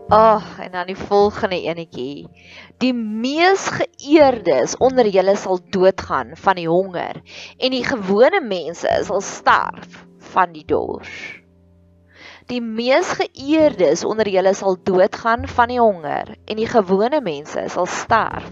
Ag, 0.10 0.44
oh, 0.56 0.64
en 0.64 0.72
dan 0.72 0.86
die 0.88 0.96
volgende 0.96 1.58
enetjie. 1.62 2.30
Die 2.80 2.94
mees 2.96 3.66
geëerdes 3.76 4.78
onder 4.80 5.08
julle 5.12 5.34
sal 5.36 5.60
doodgaan 5.70 6.30
van 6.40 6.56
die 6.56 6.70
honger 6.72 7.18
en 7.58 7.74
die 7.76 7.84
gewone 7.84 8.40
mense 8.40 8.94
sal 9.04 9.20
sterf 9.20 9.98
van 10.32 10.54
die 10.56 10.64
dors. 10.64 11.12
Die 12.48 12.62
mees 12.64 13.10
geëerdes 13.20 14.06
onder 14.08 14.30
julle 14.32 14.54
sal 14.56 14.78
doodgaan 14.80 15.44
van 15.52 15.74
die 15.74 15.82
honger 15.84 16.32
en 16.38 16.56
die 16.56 16.70
gewone 16.72 17.20
mense 17.26 17.66
sal 17.74 17.90
sterf 17.92 18.48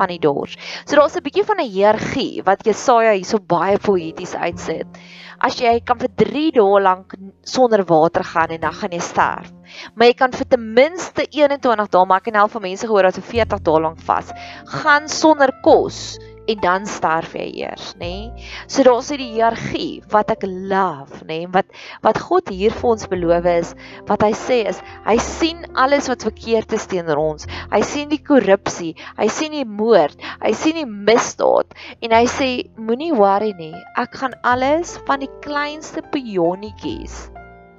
van 0.00 0.10
die 0.10 0.18
dors. 0.18 0.56
So 0.82 0.98
daar's 0.98 1.14
'n 1.14 1.22
bietjie 1.22 1.46
van 1.46 1.62
'n 1.62 1.70
hiërargie 1.70 2.42
wat 2.42 2.66
Jesaja 2.66 3.14
hierso 3.14 3.38
baie 3.38 3.78
poëties 3.78 4.34
uitsit. 4.34 4.98
As 5.38 5.60
jy 5.62 5.78
kan 5.78 5.98
vir 5.98 6.10
3 6.16 6.50
dae 6.58 6.82
lank 6.82 7.14
sonder 7.42 7.84
water 7.84 8.24
gaan 8.24 8.50
en 8.50 8.60
dan 8.60 8.72
gaan 8.72 8.90
jy 8.90 8.98
sterf 8.98 9.57
maar 9.94 10.10
jy 10.10 10.16
kan 10.22 10.34
vir 10.34 10.48
ten 10.54 10.72
minste 10.78 11.26
21 11.30 11.92
dae 11.94 12.08
maak 12.14 12.28
en 12.30 12.40
help 12.42 12.56
vir 12.56 12.66
mense 12.70 12.86
gehoor 12.86 13.10
dat 13.10 13.20
vir 13.20 13.28
40 13.34 13.64
dae 13.70 13.84
lank 13.88 14.02
vas 14.08 14.34
gaan 14.80 15.08
sonder 15.12 15.52
kos 15.64 16.18
en 16.48 16.60
dan 16.64 16.86
sterf 16.88 17.34
jy 17.36 17.46
eers, 17.60 17.90
nê? 18.00 18.08
Nee? 18.08 18.46
So 18.72 18.84
daar's 18.86 19.10
hierdie 19.12 19.28
hiërargie 19.34 20.00
wat 20.12 20.32
ek 20.32 20.46
love, 20.48 21.20
nê? 21.28 21.42
Nee? 21.42 21.50
Wat 21.52 21.68
wat 22.04 22.20
God 22.24 22.48
hier 22.52 22.72
vir 22.72 22.88
ons 22.94 23.08
beloof 23.10 23.48
is, 23.52 23.74
wat 24.08 24.24
hy 24.24 24.32
sê 24.36 24.62
is, 24.70 24.80
hy 25.04 25.18
sien 25.24 25.66
alles 25.76 26.08
wat 26.08 26.24
verkeerd 26.24 26.72
is 26.78 26.88
teenoor 26.88 27.20
ons. 27.20 27.48
Hy 27.72 27.82
sien 27.84 28.08
die 28.12 28.22
korrupsie, 28.24 28.94
hy 29.20 29.28
sien 29.32 29.56
die 29.58 29.66
moord, 29.68 30.16
hy 30.40 30.54
sien 30.56 30.80
die 30.80 30.88
misdaad 30.88 31.76
en 32.00 32.16
hy 32.16 32.24
sê 32.38 32.50
moenie 32.80 33.12
worry 33.16 33.52
nie. 33.60 33.74
Ek 34.00 34.16
gaan 34.22 34.36
alles 34.48 34.96
van 35.08 35.24
die 35.24 35.32
kleinste 35.44 36.04
pionnetjies. 36.14 37.26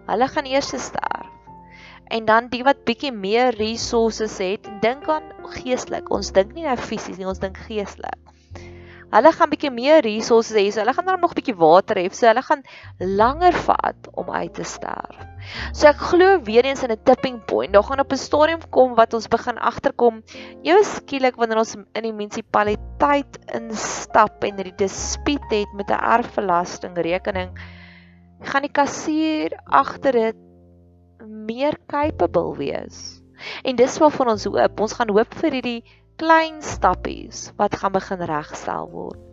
Hulle 0.09 0.29
gaan 0.29 0.49
eers 0.49 0.73
sterf 0.77 1.38
en 2.09 2.25
dan 2.25 2.49
die 2.49 2.63
wat 2.65 2.83
bietjie 2.87 3.11
meer 3.13 3.53
resources 3.57 4.37
het, 4.41 4.65
dink 4.81 5.07
aan 5.09 5.29
geestelik. 5.55 6.09
Ons 6.13 6.33
dink 6.35 6.55
nie 6.55 6.65
nou 6.65 6.77
fisies 6.77 7.17
nie, 7.17 7.27
ons 7.29 7.41
dink 7.41 7.57
geestelik. 7.67 8.17
Hulle 9.09 9.31
gaan 9.33 9.49
bietjie 9.49 9.71
meer 9.73 10.03
resources 10.05 10.53
hê, 10.53 10.67
so 10.69 10.83
hulle 10.83 10.93
gaan 10.93 11.07
dan 11.09 11.23
nog 11.23 11.33
bietjie 11.37 11.55
water 11.57 11.97
hê, 11.97 12.05
so 12.13 12.27
hulle 12.29 12.43
gaan 12.45 12.61
langer 13.01 13.55
vat 13.65 14.09
om 14.21 14.29
uit 14.29 14.53
te 14.53 14.65
sterf. 14.69 15.23
So 15.73 15.89
ek 15.89 16.03
glo 16.11 16.35
weer 16.45 16.67
eens 16.69 16.83
in 16.85 16.93
'n 16.93 17.03
tipping 17.09 17.39
point. 17.49 17.73
Daar 17.73 17.83
gaan 17.83 18.03
op 18.03 18.13
'n 18.13 18.21
stadium 18.21 18.61
kom 18.69 18.93
wat 18.95 19.13
ons 19.13 19.27
begin 19.27 19.57
agterkom. 19.57 20.21
Ewe 20.61 20.83
skielik 20.83 21.35
wanneer 21.37 21.57
ons 21.57 21.75
in 21.75 22.03
die 22.03 22.13
munisipaliteit 22.13 23.39
instap 23.53 24.43
en 24.43 24.55
die 24.55 24.75
dispuut 24.77 25.49
het 25.49 25.73
met 25.73 25.89
'n 25.89 26.03
erfbelasting 26.17 26.97
rekening, 26.97 27.49
gaan 28.41 28.61
die 28.61 28.71
kassier 28.71 29.57
agter 29.65 30.11
dit 30.11 30.48
meer 31.49 31.77
capable 31.89 32.53
wees. 32.57 33.21
En 33.63 33.79
dis 33.79 33.97
wat 34.03 34.13
van 34.19 34.35
ons 34.35 34.45
hoop. 34.45 34.85
Ons 34.85 34.93
gaan 34.99 35.15
hoop 35.15 35.33
vir 35.41 35.57
hierdie 35.57 35.81
klein 36.19 36.61
stappies 36.61 37.49
wat 37.59 37.79
gaan 37.79 37.95
begin 37.95 38.21
regstel 38.27 38.89
word. 38.91 39.25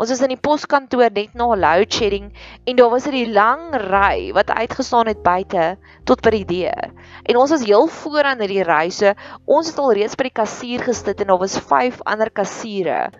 Ons 0.00 0.10
was 0.10 0.22
in 0.24 0.32
die 0.32 0.40
poskantoor 0.40 1.12
net 1.14 1.36
na 1.36 1.46
load 1.54 1.92
shedding 1.92 2.30
en 2.66 2.78
daar 2.78 2.90
was 2.94 3.06
'n 3.06 3.32
lang 3.36 3.62
ry 3.82 4.32
wat 4.32 4.50
uitgestaan 4.50 5.06
het 5.06 5.22
buite 5.22 5.76
tot 6.08 6.22
by 6.24 6.30
die 6.30 6.48
deur. 6.48 6.90
En 7.28 7.36
ons 7.36 7.54
was 7.54 7.64
heel 7.64 7.86
vooraan 7.86 8.40
hierdie 8.40 8.64
ry, 8.64 8.88
so 8.90 9.12
ons 9.44 9.68
het 9.68 9.78
al 9.78 9.92
reeds 9.92 10.16
by 10.16 10.28
die 10.30 10.40
kassier 10.40 10.80
gesit 10.88 11.20
en 11.20 11.28
daar 11.28 11.44
was 11.44 11.58
5 11.58 12.00
ander 12.04 12.30
kassiere. 12.30 13.12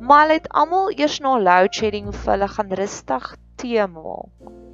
Maar 0.00 0.22
hulle 0.26 0.38
het 0.42 0.52
almal 0.52 0.90
eers 0.90 1.20
na 1.20 1.38
load 1.38 1.72
shedding 1.74 2.12
vir 2.12 2.32
hulle 2.34 2.48
gaan 2.48 2.78
rustig 2.82 3.34
tee 3.56 3.86
maak 3.86 4.65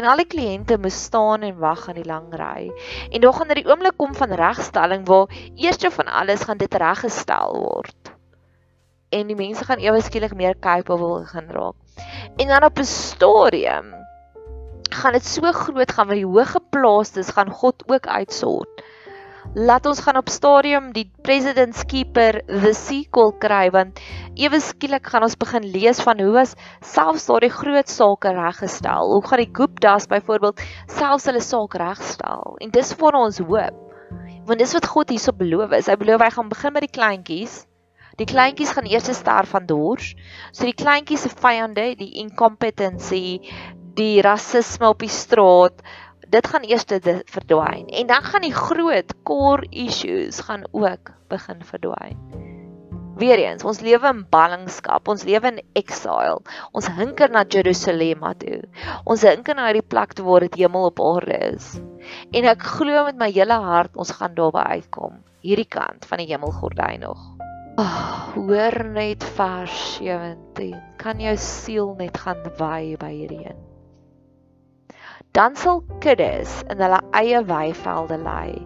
en 0.00 0.08
al 0.08 0.22
die 0.22 0.30
kliënte 0.32 0.78
moes 0.80 0.96
staan 1.08 1.44
en 1.44 1.58
wag 1.60 1.84
aan 1.88 1.98
die 2.00 2.08
lang 2.08 2.30
ry. 2.40 2.70
En 3.12 3.20
daar 3.20 3.36
gaan 3.36 3.52
er 3.52 3.60
die 3.60 3.68
oomblik 3.68 3.98
kom 4.00 4.14
van 4.16 4.32
regstelling 4.40 5.04
waar 5.08 5.28
eerste 5.60 5.90
van 5.92 6.08
alles 6.08 6.46
gaan 6.48 6.60
dit 6.60 6.74
reggestel 6.74 7.58
word. 7.60 8.12
En 9.12 9.28
die 9.28 9.36
mense 9.36 9.66
gaan 9.68 9.82
ewe 9.82 10.00
skielik 10.00 10.32
meer 10.38 10.56
capable 10.56 11.26
gaan 11.28 11.50
raak. 11.52 12.06
En 12.40 12.48
dan 12.48 12.64
op 12.64 12.78
'n 12.78 12.88
stadium 12.88 13.92
gaan 14.90 15.12
dit 15.12 15.26
so 15.26 15.52
groot 15.52 15.92
gaan 15.92 16.06
wat 16.06 16.16
die 16.16 16.26
hoëgeplaastes 16.26 17.34
gaan 17.36 17.50
God 17.50 17.84
ook 17.86 18.06
uitsort 18.06 18.79
laat 19.54 19.86
ons 19.86 19.98
gaan 19.98 20.14
op 20.14 20.28
stadium 20.30 20.92
die 20.94 21.08
president's 21.26 21.82
keeper 21.90 22.38
the 22.46 22.70
sequel 22.76 23.32
kry 23.42 23.64
want 23.74 23.98
ewe 24.38 24.60
skielik 24.62 25.08
gaan 25.10 25.26
ons 25.26 25.34
begin 25.40 25.64
lees 25.74 25.98
van 26.06 26.20
hoe 26.22 26.30
was 26.36 26.52
selfs 26.86 27.26
daardie 27.26 27.50
groot 27.50 27.90
sake 27.90 28.30
reggestel. 28.36 29.10
Hoe 29.10 29.24
gaan 29.26 29.42
die 29.42 29.50
Gupta's 29.50 30.06
byvoorbeeld 30.06 30.62
selfs 30.86 31.26
hulle 31.26 31.42
saak 31.42 31.74
regstel? 31.82 32.54
En 32.62 32.70
dis 32.70 32.92
vir 32.94 33.18
ons 33.18 33.40
hoop. 33.42 33.80
Want 34.46 34.62
dis 34.62 34.74
wat 34.74 34.86
God 34.86 35.10
hierso 35.10 35.34
beloof 35.34 35.74
is. 35.80 35.90
Hy 35.90 35.98
beloof 35.98 36.22
hy 36.22 36.30
gaan 36.36 36.52
begin 36.54 36.76
met 36.76 36.86
die 36.86 36.94
kleintjies. 36.94 37.56
Die 38.22 38.28
kleintjies 38.30 38.70
gaan 38.76 38.86
eers 38.86 39.10
sterf 39.18 39.50
van 39.56 39.66
dors. 39.66 40.14
So 40.52 40.62
die 40.68 40.78
kleintjies 40.78 41.26
se 41.26 41.34
vyande, 41.42 41.96
die 41.98 42.22
incompetency, 42.22 43.40
die 43.98 44.22
rasisme 44.22 44.92
op 44.94 45.02
die 45.02 45.10
straat, 45.10 45.82
dit 46.30 46.46
gaan 46.46 46.66
eers 46.66 46.86
verdwyn 46.86 47.88
en 47.88 48.06
dan 48.06 48.22
gaan 48.22 48.46
die 48.46 48.54
groot 48.54 49.14
core 49.26 49.66
issues 49.70 50.40
gaan 50.46 50.64
ook 50.70 51.10
begin 51.28 51.64
verdwyn. 51.66 52.18
Weereens, 53.20 53.64
ons 53.68 53.82
lewe 53.84 54.08
in 54.14 54.22
ballingskap, 54.32 55.08
ons 55.12 55.26
lewe 55.28 55.50
in 55.50 55.58
exile. 55.76 56.38
Ons 56.72 56.88
hinker 56.96 57.28
na 57.34 57.42
Jerusalem 57.44 58.24
toe. 58.40 58.62
Ons 59.04 59.26
hinker 59.28 59.58
na 59.58 59.66
hierdie 59.68 59.84
plek 59.84 60.14
toe 60.16 60.24
waar 60.24 60.46
dit 60.46 60.56
hemel 60.62 60.88
op 60.88 61.02
aarde 61.04 61.36
is. 61.50 61.74
En 62.32 62.48
ek 62.48 62.64
glo 62.78 63.04
met 63.10 63.20
my 63.20 63.28
hele 63.34 63.60
hart 63.60 63.98
ons 64.00 64.14
gaan 64.16 64.38
daarby 64.38 64.64
uitkom, 64.80 65.20
hierdie 65.44 65.68
kant 65.68 66.08
van 66.08 66.22
die 66.22 66.30
hemelgordyn 66.32 67.04
nog. 67.04 67.20
Oh, 67.80 68.30
hoor 68.38 68.78
net 68.94 69.24
vers 69.36 69.80
17. 69.98 70.78
Kan 71.00 71.20
jou 71.20 71.36
siel 71.36 71.92
net 72.00 72.16
gaan 72.24 72.40
wy 72.56 72.96
by 73.00 73.12
hierdie 73.12 73.44
een 73.50 73.66
dan 75.32 75.54
sal 75.54 75.82
kuddes 76.02 76.50
in 76.72 76.80
hulle 76.82 76.98
eie 77.14 77.40
weivelde 77.46 78.18
lê. 78.18 78.58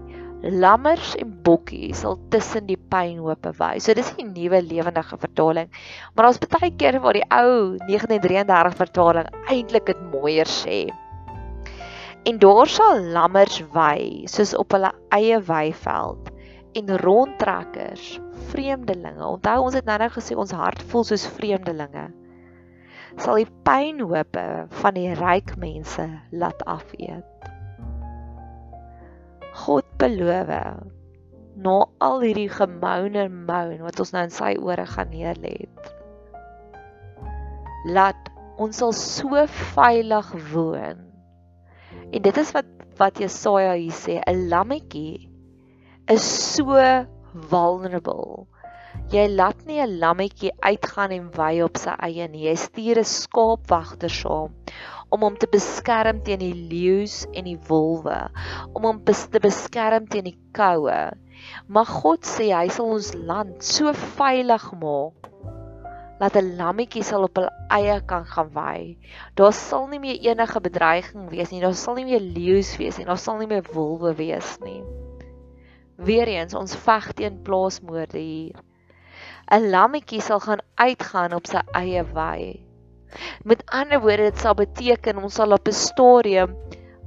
Lammers 0.44 1.14
en 1.20 1.30
bokkies 1.44 2.00
sal 2.04 2.16
tussen 2.32 2.66
die 2.68 2.78
pynhope 2.92 3.52
wy. 3.58 3.78
So 3.80 3.92
dis 3.96 4.12
'n 4.16 4.32
nuwe 4.32 4.60
lewendige 4.62 5.16
vertaling. 5.20 5.68
Maar 6.14 6.24
daar's 6.24 6.40
baie 6.56 6.70
keer 6.76 7.00
waar 7.00 7.16
die 7.16 7.28
ou 7.28 7.76
1933 7.88 8.76
vertaling 8.80 9.28
eintlik 9.48 9.86
dit 9.86 10.00
mooier 10.12 10.48
sê. 10.48 10.88
En 12.24 12.38
daar 12.38 12.66
sal 12.66 13.00
lammers 13.12 13.62
wy 13.72 14.24
soos 14.26 14.56
op 14.56 14.72
hulle 14.72 14.92
eie 15.12 15.40
weiveld 15.40 16.32
en 16.72 16.98
rondtrekkers, 16.98 18.20
vreemdelinge. 18.52 19.24
Onthou 19.26 19.60
ons 19.64 19.74
het 19.74 19.84
nou-nou 19.84 20.10
gesê 20.10 20.36
ons 20.36 20.50
hart 20.50 20.82
voel 20.82 21.04
soos 21.04 21.26
vreemdelinge 21.26 22.08
sal 23.16 23.38
die 23.40 23.50
pynhope 23.66 24.44
van 24.80 24.98
die 24.98 25.12
ryk 25.18 25.54
mense 25.60 26.06
laat 26.32 26.62
afeet. 26.70 27.48
God 29.64 29.86
beloof 30.02 30.50
na 31.64 31.74
al 32.02 32.24
hierdie 32.24 32.50
gemoun 32.50 33.14
en 33.18 33.34
moan 33.46 33.82
wat 33.86 34.00
ons 34.02 34.12
nou 34.14 34.24
in 34.26 34.34
sy 34.34 34.54
ore 34.58 34.86
gaan 34.90 35.12
neerlê. 35.14 35.54
Laat 37.94 38.30
ons 38.58 38.80
sal 38.82 38.94
so 38.96 39.44
veilig 39.74 40.30
woon. 40.52 41.04
En 42.10 42.22
dit 42.22 42.42
is 42.42 42.54
wat 42.56 42.70
wat 42.98 43.18
Jesaja 43.18 43.72
hier 43.74 43.94
sê, 43.94 44.20
'n 44.22 44.48
lammetjie 44.50 45.28
is 46.06 46.22
so 46.54 46.78
vulnerable 47.50 48.46
Jy 49.12 49.28
laat 49.30 49.60
nie 49.66 49.80
'n 49.80 49.98
lammetjie 49.98 50.52
uitgaan 50.60 51.12
en 51.14 51.30
wy 51.36 51.62
op 51.62 51.76
sy 51.78 51.94
eie 52.08 52.28
nie. 52.28 52.48
Jy 52.48 52.56
stuur 52.56 52.98
'n 52.98 53.04
skaapwagter 53.04 54.10
saam 54.10 54.50
om 55.14 55.22
hom 55.22 55.36
te 55.38 55.46
beskerm 55.46 56.22
teen 56.26 56.40
die 56.42 56.54
leeu's 56.54 57.22
en 57.32 57.44
die 57.44 57.58
wolwe, 57.68 58.16
om 58.74 58.82
hom 58.82 59.04
te 59.04 59.40
beskerm 59.42 60.08
teen 60.10 60.24
die 60.24 60.38
koue. 60.56 61.12
Maar 61.68 61.86
God 61.86 62.26
sê 62.26 62.48
hy 62.50 62.66
sal 62.72 62.90
ons 62.96 63.12
land 63.14 63.62
so 63.62 63.92
veilig 64.16 64.66
maak 64.80 65.30
dat 66.18 66.36
'n 66.36 66.56
lammetjie 66.56 67.04
sal 67.04 67.26
op 67.28 67.36
hul 67.38 67.48
eie 67.78 68.00
kan 68.10 68.24
gaan 68.24 68.50
wy. 68.54 68.96
Daar 69.34 69.52
sal 69.52 69.86
nie 69.86 69.98
meer 69.98 70.18
enige 70.30 70.60
bedreiging 70.60 71.30
wees 71.30 71.50
nie. 71.50 71.60
Daar 71.60 71.74
sal 71.74 71.94
nie 71.94 72.04
meer 72.04 72.20
leeu's 72.20 72.76
wees 72.76 72.98
nie. 72.98 73.06
Daar 73.06 73.18
sal 73.18 73.38
nie 73.38 73.50
meer 73.50 73.66
wolwe 73.72 74.14
wees 74.14 74.58
nie. 74.64 74.82
Weereens 75.96 76.54
ons 76.54 76.76
veg 76.76 77.12
teen 77.12 77.42
plaasmoorde 77.42 78.18
hier. 78.18 78.62
'n 79.52 79.70
lammetjie 79.70 80.20
sal 80.20 80.40
gaan 80.40 80.62
uitgaan 80.80 81.34
op 81.36 81.46
sy 81.46 81.60
eie 81.80 82.04
wy. 82.16 82.60
Met 83.44 83.62
ander 83.70 84.00
woorde, 84.00 84.30
dit 84.30 84.38
sal 84.38 84.54
beteken 84.54 85.20
ons 85.22 85.34
sal 85.34 85.52
op 85.52 85.68
'n 85.68 85.72
stadium 85.72 86.56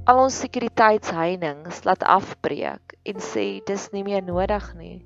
al 0.08 0.22
ons 0.24 0.38
sekuriteitsheininge 0.40 1.80
laat 1.84 2.02
afbreek 2.02 2.94
en 3.02 3.18
sê 3.20 3.46
dis 3.66 3.90
nie 3.92 4.04
meer 4.06 4.22
nodig 4.22 4.74
nie. 4.78 5.04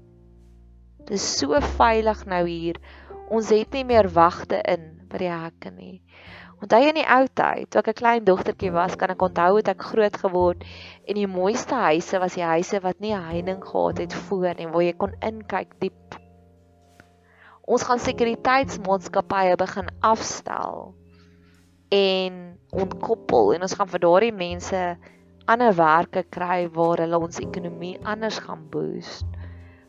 Dis 1.09 1.25
so 1.39 1.59
veilig 1.79 2.27
nou 2.27 2.45
hier. 2.47 2.79
Ons 3.31 3.51
het 3.51 3.73
nie 3.73 3.85
meer 3.85 4.09
wagte 4.15 4.61
in 4.75 4.85
by 5.11 5.19
die 5.25 5.33
hekke 5.33 5.71
nie. 5.71 6.03
Onthou 6.63 6.79
in 6.87 6.95
die 7.01 7.09
ou 7.11 7.25
tyd, 7.27 7.71
toe 7.71 7.81
ek 7.81 7.89
'n 7.89 8.01
klein 8.01 8.25
dogtertjie 8.25 8.71
was, 8.71 8.95
kan 8.95 9.11
ek 9.11 9.23
onthou 9.27 9.51
hoe 9.57 9.63
ek 9.73 9.83
groot 9.83 10.17
geword 10.25 10.63
en 11.09 11.15
die 11.19 11.27
mooiste 11.27 11.75
huise 11.75 12.21
was 12.23 12.39
die 12.39 12.47
huise 12.47 12.81
wat 12.85 13.01
nie 13.01 13.15
'n 13.15 13.27
heining 13.33 13.65
gehad 13.65 13.99
het 13.99 14.15
voor 14.15 14.55
nie, 14.55 14.69
waar 14.69 14.87
jy 14.87 14.93
kon 14.93 15.17
inkyk 15.21 15.75
diep 15.81 16.21
ons 17.67 17.85
gaan 17.87 18.03
sekuriteitsmaatskappye 18.03 19.57
begin 19.61 19.91
afstel 20.03 20.93
en 21.93 22.39
ontkoppel 22.73 23.53
en 23.55 23.67
ons 23.67 23.77
gaan 23.79 23.91
vir 23.93 24.03
daardie 24.03 24.33
mense 24.35 24.81
ander 25.51 25.75
werke 25.77 26.23
kry 26.33 26.67
waar 26.75 27.03
hulle 27.03 27.19
ons 27.19 27.41
ekonomie 27.43 27.97
anders 28.09 28.39
gaan 28.43 28.65
boost. 28.71 29.27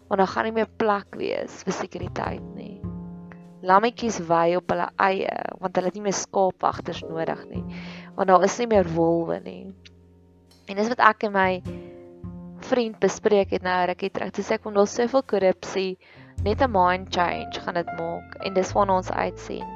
Want 0.09 0.19
dan 0.19 0.29
gaan 0.29 0.49
nie 0.49 0.57
meer 0.59 0.71
plek 0.81 1.15
wees 1.17 1.61
vir 1.65 1.77
sekuriteit 1.77 2.43
nie. 2.57 2.81
Lammetjies 3.63 4.19
wy 4.27 4.57
op 4.59 4.73
hulle 4.73 4.89
eie 5.01 5.37
want 5.61 5.77
hulle 5.77 5.89
het 5.89 5.97
nie 5.97 6.07
meer 6.09 6.17
skaapwagters 6.17 7.03
nodig 7.07 7.45
nie. 7.49 7.63
Want 8.17 8.29
daar 8.29 8.43
is 8.45 8.57
nie 8.59 8.69
meer 8.73 8.89
wolwe 8.97 9.39
nie. 9.45 9.71
En 10.67 10.79
dis 10.79 10.91
wat 10.91 11.01
ek 11.13 11.29
en 11.29 11.35
my 11.37 11.49
vriend 12.63 12.99
bespreek 12.99 13.55
het 13.55 13.63
nou 13.63 13.79
rukkie 13.87 14.11
terug. 14.11 14.33
Dis 14.35 14.51
ek 14.51 14.67
want 14.67 14.79
daar's 14.79 14.95
soveel 14.97 15.23
korrupsie 15.27 15.91
net 16.43 16.61
'n 16.61 16.71
mind 16.71 17.07
change 17.15 17.59
gaan 17.63 17.79
dit 17.79 17.91
maak 17.99 18.35
en 18.45 18.53
dis 18.53 18.73
waarna 18.75 18.95
ons 19.01 19.11
uitsien. 19.11 19.69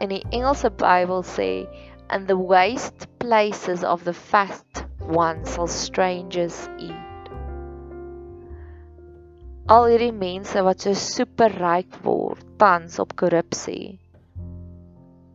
In 0.00 0.08
die 0.08 0.24
Engelse 0.30 0.70
Bybel 0.70 1.22
sê 1.22 1.66
and 2.08 2.28
the 2.28 2.38
waste 2.38 3.06
places 3.18 3.84
of 3.84 4.04
the 4.04 4.12
fast 4.12 4.84
ones 5.08 5.54
shall 5.54 5.70
strangers 5.70 6.68
eat. 6.78 7.30
Al 9.66 9.86
hierdie 9.86 10.12
mense 10.12 10.62
wat 10.62 10.80
so 10.80 10.92
super 10.92 11.50
ryk 11.62 12.02
word 12.02 12.42
tans 12.58 12.98
op 12.98 13.14
korrupsie 13.16 14.02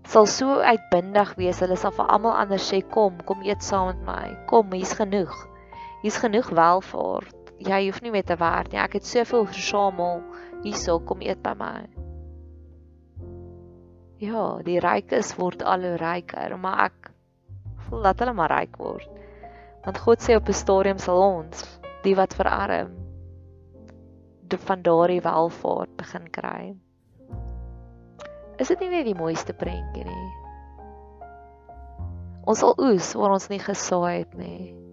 sal 0.07 0.25
so 0.31 0.61
uitbundig 0.63 1.33
wees 1.35 1.57
hulle 1.59 1.75
sal 1.79 1.91
vir 1.95 2.07
almal 2.15 2.35
anders 2.41 2.67
sê 2.71 2.77
kom 2.95 3.17
kom 3.27 3.41
eet 3.43 3.63
saam 3.69 3.89
met 3.89 4.05
my 4.07 4.27
kom 4.51 4.71
hier's 4.71 4.93
genoeg 4.99 5.33
hier's 6.03 6.19
genoeg 6.23 6.47
welvaart 6.59 7.36
jy 7.59 7.79
hoef 7.87 8.01
nie 8.01 8.11
meer 8.13 8.25
te 8.25 8.37
werk 8.37 8.71
nie. 8.71 8.81
Ek 8.81 8.99
het 8.99 9.05
soveel 9.05 9.47
versamel. 9.49 10.21
Hierso 10.63 10.99
kom 10.99 11.21
eet 11.21 11.41
by 11.45 11.53
my. 11.57 11.77
Ja, 14.17 14.45
die 14.65 14.79
rykes 14.81 15.35
word 15.37 15.61
al 15.61 15.83
hoe 15.85 15.97
ryker, 16.01 16.55
maar 16.57 16.87
ek 16.87 17.11
voel 17.87 18.07
dat 18.09 18.23
hulle 18.23 18.33
maar 18.33 18.49
ryk 18.49 18.79
word. 18.81 19.09
Want 19.85 20.01
God 20.01 20.25
sê 20.25 20.35
op 20.35 20.49
'n 20.49 20.57
stadium 20.57 20.97
sal 20.97 21.21
ons, 21.21 21.61
die 22.03 22.15
wat 22.15 22.33
verarm, 22.33 22.95
de 24.49 24.57
van 24.57 24.81
daardie 24.81 25.21
welvaart 25.21 25.95
begin 25.97 26.27
kry. 26.31 26.75
Is 28.57 28.67
dit 28.67 28.79
nie 28.79 28.89
net 28.89 29.05
die 29.05 29.15
mooiste 29.15 29.53
prentjie 29.53 30.03
nie? 30.03 30.27
Ons 32.47 32.59
sal 32.59 32.73
oes 32.79 33.13
waar 33.13 33.35
ons 33.35 33.49
nie 33.49 33.59
gesaai 33.59 34.23
het 34.23 34.33
nie. 34.33 34.86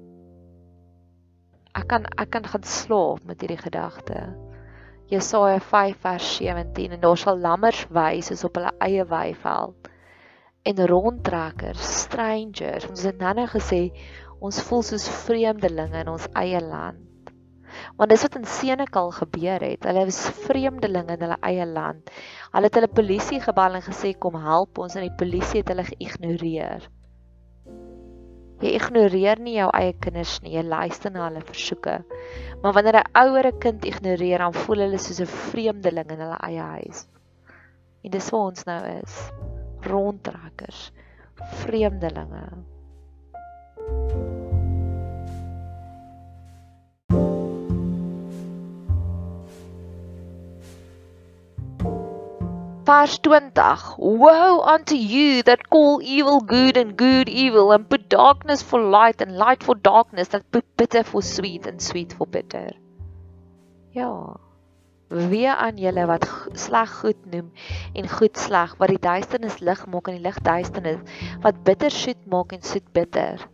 Ek 1.75 1.89
kan 1.91 2.05
ek 2.23 2.31
kan 2.31 2.45
gaan 2.47 2.63
slaap 2.63 3.25
met 3.27 3.41
hierdie 3.43 3.59
gedagte. 3.59 4.21
Jesaja 5.11 5.59
5 5.61 5.97
vers 6.05 6.29
17 6.37 6.95
en 6.95 7.01
daar 7.03 7.19
sal 7.19 7.41
lammers 7.43 7.81
wys 7.91 8.31
soos 8.31 8.45
op 8.47 8.61
hulle 8.61 8.71
eie 8.87 9.05
weiveld 9.11 9.91
en 10.65 10.87
rondtrekkers, 10.89 11.83
strangers. 12.05 12.87
Ons 12.89 13.03
het 13.05 13.19
nou 13.21 13.47
gesê 13.53 13.81
ons 14.41 14.63
voel 14.69 14.87
soos 14.87 15.09
vreemdelinge 15.27 16.01
in 16.05 16.13
ons 16.15 16.31
eie 16.41 16.61
land. 16.63 17.33
Want 17.99 18.15
dis 18.15 18.23
wat 18.23 18.39
in 18.39 18.47
Senekal 18.49 19.11
gebeur 19.19 19.67
het. 19.67 19.85
Hulle 19.85 20.07
was 20.09 20.23
vreemdelinge 20.47 21.19
in 21.19 21.27
hulle 21.27 21.39
eie 21.43 21.67
land. 21.67 22.11
Hulle 22.55 22.71
het 22.71 22.79
hulle 22.79 22.97
polisie 23.01 23.43
gebel 23.43 23.81
en 23.81 23.85
gesê 23.85 24.15
kom 24.15 24.39
help 24.41 24.79
ons 24.79 24.95
en 24.95 25.05
die 25.09 25.17
polisie 25.19 25.65
het 25.65 25.75
hulle 25.75 25.91
geïgnoreer. 25.91 26.87
Jy 28.63 28.75
ignoreer 28.79 29.41
nie 29.43 29.57
jou 29.57 29.71
eie 29.75 29.95
kinders 29.99 30.37
nie, 30.43 30.55
jy 30.55 30.63
luister 30.63 31.11
na 31.11 31.29
hulle 31.29 31.43
versoeke. 31.43 31.97
Maar 32.63 32.77
wanneer 32.77 33.01
'n 33.01 33.11
ouer 33.23 33.47
'n 33.47 33.59
kind 33.59 33.85
ignoreer, 33.85 34.39
dan 34.39 34.53
voel 34.53 34.85
hulle 34.87 34.99
soos 34.99 35.21
'n 35.21 35.27
vreemdeling 35.27 36.11
in 36.11 36.21
hulle 36.21 36.39
eie 36.49 36.61
huis. 36.79 37.07
En 38.05 38.11
dis 38.11 38.31
waar 38.31 38.47
ons 38.51 38.65
nou 38.65 38.83
is. 39.01 39.33
Rondtrekkers, 39.81 40.93
vreemdelinge. 41.65 42.74
Vers 52.85 53.19
20 53.23 53.97
Woe 53.97 54.61
unto 54.61 54.95
you 54.95 55.43
that 55.45 55.71
call 55.71 56.03
evil 56.03 56.41
good 56.41 56.77
and 56.77 56.97
good 56.99 57.31
evil 57.31 57.73
and 57.73 57.89
put 57.89 58.11
darkness 58.11 58.61
for 58.63 58.79
light 58.79 59.23
and 59.23 59.39
light 59.39 59.63
for 59.63 59.75
darkness 59.75 60.29
that 60.29 60.51
put 60.51 60.67
bitter 60.77 61.03
for 61.03 61.23
sweet 61.23 61.67
and 61.67 61.81
sweet 61.81 62.13
for 62.13 62.27
bitter. 62.27 62.73
Ja. 63.93 64.37
Wie 65.09 65.49
aan 65.49 65.77
julle 65.81 66.05
wat 66.11 66.29
sleg 66.53 66.93
goed 67.01 67.27
noem 67.33 67.53
en 67.95 68.09
goed 68.09 68.37
sleg 68.37 68.77
wat 68.81 68.93
die 68.93 69.01
duisternis 69.01 69.61
lig 69.65 69.87
maak 69.89 70.11
en 70.11 70.19
die 70.19 70.27
lig 70.27 70.41
duisternis 70.45 71.21
wat 71.45 71.65
bitter 71.65 71.93
soet 71.93 72.21
maak 72.29 72.53
en 72.53 72.65
soet 72.65 72.93
bitter. 72.93 73.49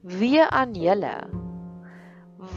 Wie 0.00 0.40
aan 0.44 0.72
julle 0.78 1.16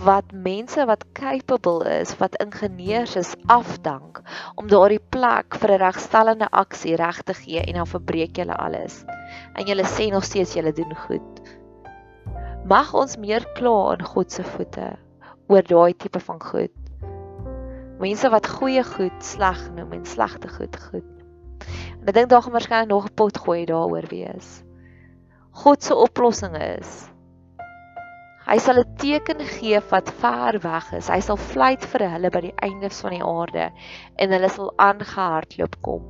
wat 0.03 0.31
mense 0.31 0.85
wat 0.85 1.05
capable 1.13 1.81
is, 1.89 2.13
wat 2.17 2.35
ingenieurs 2.43 3.15
is 3.15 3.33
afdank 3.45 4.21
om 4.55 4.67
daardie 4.69 5.01
plek 5.09 5.57
vir 5.57 5.73
'n 5.73 5.81
regstellende 5.81 6.49
aksie 6.51 6.95
reg 6.95 7.21
te 7.21 7.33
gee 7.33 7.61
en 7.61 7.73
dan 7.73 7.87
verbreek 7.87 8.35
julle 8.37 8.55
alles. 8.55 9.05
En 9.53 9.65
julle 9.65 9.83
sê 9.83 10.11
nog 10.11 10.23
steeds 10.23 10.53
julle 10.53 10.73
doen 10.73 10.95
goed. 10.95 11.41
Mag 12.65 12.93
ons 12.93 13.17
meer 13.17 13.45
kla 13.53 13.93
in 13.97 14.05
God 14.05 14.31
se 14.31 14.43
voete 14.43 14.97
oor 15.47 15.63
daai 15.63 15.93
tipe 15.93 16.19
van 16.19 16.41
goed. 16.43 16.77
Mense 17.99 18.29
wat 18.29 18.47
goeie 18.47 18.83
goed 18.83 19.23
sleg 19.23 19.71
noem 19.75 19.91
en 19.91 20.05
slegte 20.05 20.47
goed 20.47 20.77
goed. 20.89 21.13
En 22.01 22.07
ek 22.07 22.13
dink 22.13 22.29
daar 22.29 22.41
gaan 22.41 22.53
waarskynlik 22.53 22.89
nog 22.89 23.05
'n 23.05 23.13
pot 23.15 23.37
gooi 23.37 23.65
daaroor 23.65 24.05
wees. 24.09 24.63
God 25.51 25.83
se 25.83 25.95
oplossing 25.95 26.55
is 26.57 27.09
Hy 28.47 28.61
sal 28.63 28.77
'n 28.79 28.95
teken 28.95 29.41
gee 29.43 29.79
wat 29.89 30.09
ver 30.21 30.55
weg 30.63 30.85
is. 30.95 31.09
Hy 31.11 31.19
sal 31.19 31.35
fluit 31.35 31.83
vir 31.91 32.05
hulle 32.13 32.29
by 32.31 32.41
die 32.45 32.53
eindes 32.63 33.01
van 33.03 33.11
die 33.11 33.25
aarde 33.25 33.65
en 34.15 34.31
hulle 34.31 34.49
sal 34.53 34.71
aangehardloop 34.79 35.75
kom. 35.83 36.05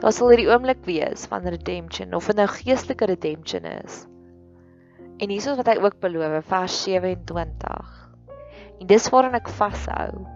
Daar 0.00 0.14
sal 0.16 0.32
hierdie 0.32 0.48
oomblik 0.48 0.80
wees 0.88 1.26
van 1.28 1.44
redemption 1.44 2.16
of 2.16 2.30
'n 2.32 2.40
nou 2.40 2.48
geestelike 2.54 3.04
redemption 3.12 3.68
is. 3.68 4.06
En 5.20 5.28
hier 5.28 5.44
is 5.44 5.60
wat 5.60 5.66
hy 5.66 5.76
ook 5.76 6.00
beloof, 6.00 6.44
vers 6.48 6.82
27. 6.82 8.10
En 8.80 8.86
dis 8.86 9.10
waaraan 9.12 9.34
ek 9.34 9.48
vashou. 9.60 10.26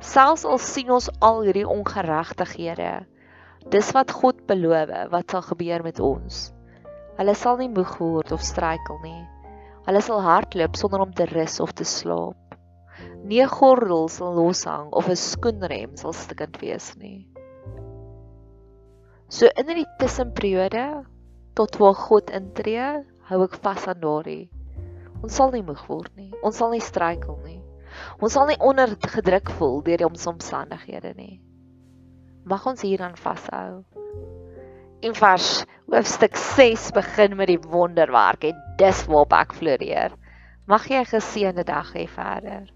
Selfs 0.00 0.44
al 0.44 0.58
sien 0.58 0.90
ons 0.90 1.10
al 1.20 1.42
hierdie 1.42 1.68
ongeregtighede, 1.68 3.06
dis 3.68 3.92
wat 3.92 4.10
God 4.10 4.46
beloof 4.46 5.10
wat 5.10 5.30
sal 5.30 5.42
gebeur 5.42 5.82
met 5.82 6.00
ons. 6.00 6.52
Hulle 7.16 7.34
sal 7.34 7.56
nie 7.56 7.72
moeg 7.72 7.98
word 7.98 8.32
of 8.32 8.40
struikel 8.40 9.00
nie. 9.02 9.35
Hulle 9.86 10.00
sal 10.02 10.18
hardloop 10.18 10.74
sonder 10.74 11.02
om 11.04 11.12
te 11.14 11.28
rus 11.30 11.60
of 11.62 11.70
te 11.78 11.84
slaap. 11.86 12.56
Nie 13.22 13.42
'n 13.44 13.52
gordel 13.52 14.08
sal 14.10 14.34
loshang 14.34 14.88
of 14.90 15.08
'n 15.08 15.16
skoenrem 15.16 15.96
sal 15.96 16.12
stikkend 16.12 16.58
wees 16.60 16.88
nie. 16.96 17.28
So 19.28 19.46
in 19.56 19.66
die 19.66 19.86
tussenperiode 20.00 21.06
tot 21.54 21.78
waar 21.78 21.94
God 21.94 22.30
intree, 22.30 23.04
hou 23.30 23.42
ek 23.44 23.54
vas 23.62 23.86
aan 23.86 24.00
daardie. 24.00 24.50
Ons 25.22 25.36
sal 25.36 25.52
nie 25.52 25.62
moeg 25.62 25.86
word 25.88 26.10
nie. 26.16 26.32
Ons 26.42 26.56
sal 26.56 26.70
nie 26.70 26.82
struikel 26.82 27.38
nie. 27.44 27.62
Ons 28.20 28.32
sal 28.32 28.46
nie 28.46 28.58
onder 28.58 28.88
gedruk 29.14 29.50
voel 29.50 29.82
deur 29.82 30.02
die 30.02 30.06
omstandighede 30.06 31.14
nie. 31.14 31.40
Mag 32.44 32.66
ons 32.66 32.82
hieraan 32.82 33.14
vashou 33.14 33.84
en 35.06 35.14
vers 35.14 35.64
hoofstuk 35.86 36.36
6 36.36 36.90
begin 36.90 37.36
met 37.38 37.46
die 37.46 37.60
wonderwerk 37.70 38.44
en 38.48 38.62
dis 38.80 39.04
waarop 39.06 39.34
ek 39.38 39.54
floreer. 39.54 40.14
Mag 40.66 40.88
jy 40.90 40.98
'n 41.04 41.12
geseënde 41.12 41.64
dag 41.64 41.92
hê 41.94 42.08
verder. 42.10 42.66